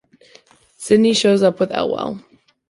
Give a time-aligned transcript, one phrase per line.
[0.77, 2.25] Sidney shows up with Elwell.